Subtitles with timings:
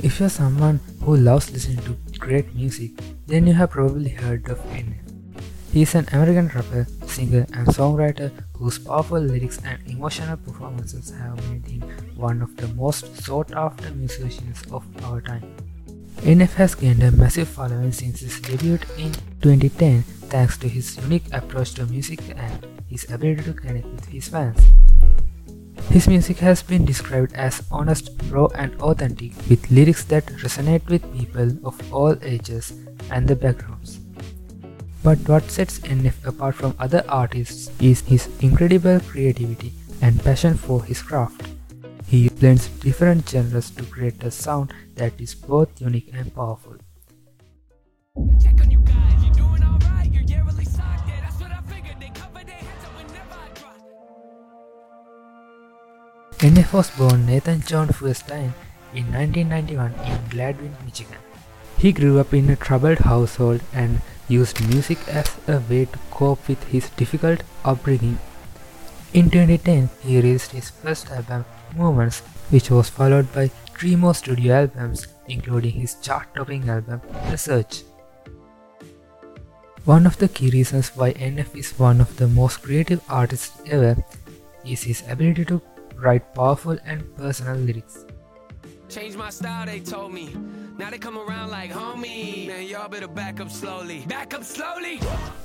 [0.00, 2.92] If you're someone who loves listening to great music,
[3.26, 4.94] then you have probably heard of NF.
[5.72, 11.36] He is an American rapper, singer, and songwriter whose powerful lyrics and emotional performances have
[11.50, 11.82] made him
[12.14, 15.42] one of the most sought after musicians of our time.
[16.18, 19.12] NF has gained a massive following since his debut in
[19.42, 24.28] 2010 thanks to his unique approach to music and his ability to connect with his
[24.28, 24.60] fans.
[25.90, 31.12] His music has been described as honest, raw, and authentic, with lyrics that resonate with
[31.14, 32.74] people of all ages
[33.10, 33.98] and the backgrounds.
[35.02, 40.84] But what sets NF apart from other artists is his incredible creativity and passion for
[40.84, 41.48] his craft.
[42.06, 46.76] He blends different genres to create a sound that is both unique and powerful.
[56.48, 58.54] NF was born Nathan John Feuerstein
[58.94, 61.18] in 1991 in Gladwin, Michigan.
[61.76, 66.48] He grew up in a troubled household and used music as a way to cope
[66.48, 68.18] with his difficult upbringing.
[69.12, 71.44] In 2010, he released his first album,
[71.76, 77.82] Moments, which was followed by three more studio albums, including his chart-topping album, The Search.
[79.84, 84.02] One of the key reasons why NF is one of the most creative artists ever
[84.64, 85.60] is his ability to
[85.98, 88.06] write powerful and personal lyrics.
[88.88, 90.34] Change my style, they told me.
[90.78, 92.46] Now they come around like homie.
[92.46, 94.04] Man, y'all better back up slowly.
[94.06, 95.00] Back up slowly!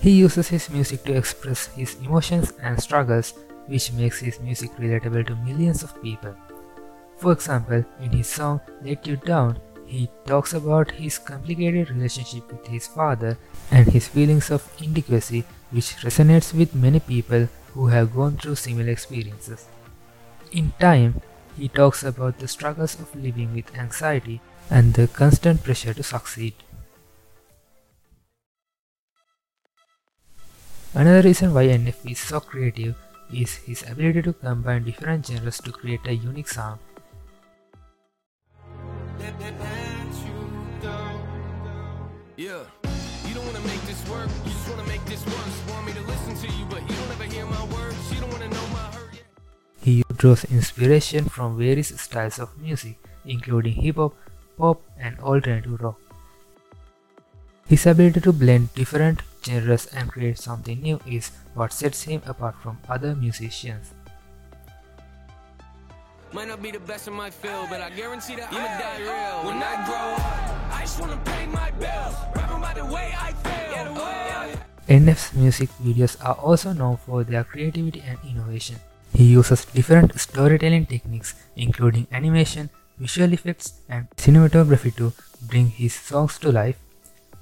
[0.00, 3.34] He uses his music to express his emotions and struggles,
[3.66, 6.34] which makes his music relatable to millions of people.
[7.18, 12.66] For example, in his song Let You Down, he talks about his complicated relationship with
[12.66, 13.38] his father
[13.70, 18.90] and his feelings of inadequacy, which resonates with many people who have gone through similar
[18.90, 19.66] experiences.
[20.52, 21.20] In time,
[21.56, 26.54] he talks about the struggles of living with anxiety and the constant pressure to succeed.
[30.94, 32.96] Another reason why NF is so creative
[33.32, 36.80] is his ability to combine different genres to create a unique sound.
[42.36, 42.64] Yeah,
[49.88, 54.12] He draws inspiration from various styles of music, including hip hop,
[54.58, 55.96] pop, and alternative rock.
[57.66, 62.56] His ability to blend different genres and create something new is what sets him apart
[62.60, 63.94] from other musicians.
[66.34, 69.48] Might not be the best in my field, but I guarantee that I'ma die real.
[69.48, 72.12] When I grow up, I just wanna pay my bills.
[72.36, 73.48] Rapping by the way I feel.
[74.88, 78.76] NF's music videos are also known for their creativity and innovation.
[79.18, 82.70] He uses different storytelling techniques, including animation,
[83.00, 85.12] visual effects, and cinematography to
[85.42, 86.78] bring his songs to life.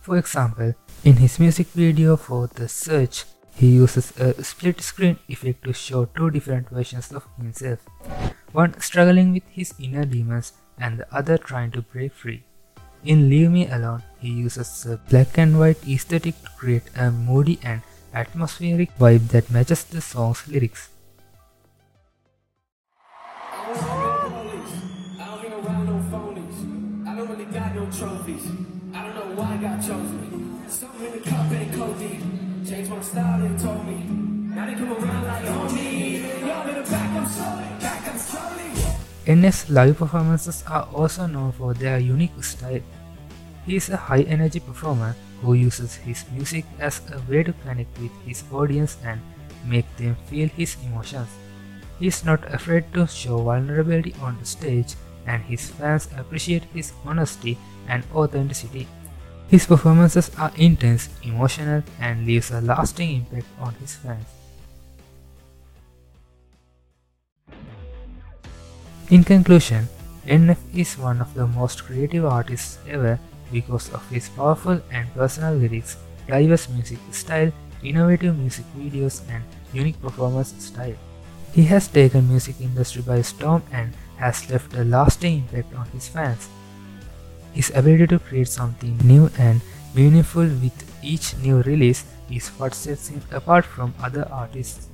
[0.00, 0.72] For example,
[1.04, 6.06] in his music video for The Search, he uses a split screen effect to show
[6.06, 7.80] two different versions of himself,
[8.52, 12.42] one struggling with his inner demons and the other trying to break free.
[13.04, 17.58] In Leave Me Alone, he uses a black and white aesthetic to create a moody
[17.62, 17.82] and
[18.14, 20.88] atmospheric vibe that matches the song's lyrics.
[39.26, 39.42] In.
[39.42, 42.80] NF's live performances are also known for their unique style.
[43.66, 47.98] He is a high energy performer who uses his music as a way to connect
[47.98, 49.20] with his audience and
[49.66, 51.28] make them feel his emotions.
[51.98, 54.94] He is not afraid to show vulnerability on the stage
[55.26, 58.86] and his fans appreciate his honesty and authenticity.
[59.48, 64.26] His performances are intense, emotional and leaves a lasting impact on his fans.
[69.08, 69.86] In conclusion,
[70.26, 73.20] NF is one of the most creative artists ever
[73.52, 75.96] because of his powerful and personal lyrics,
[76.26, 77.52] diverse music style,
[77.84, 80.98] innovative music videos, and unique performance style.
[81.52, 86.08] He has taken music industry by storm and has left a lasting impact on his
[86.08, 86.48] fans.
[87.56, 89.62] His ability to create something new and
[89.94, 94.88] meaningful with each new release is what sets him apart from other artists.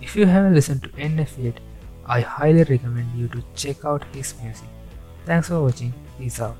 [0.00, 1.60] If you haven't listened to NF yet,
[2.06, 4.68] I highly recommend you to check out his music.
[5.26, 5.92] Thanks for watching.
[6.18, 6.56] Peace out.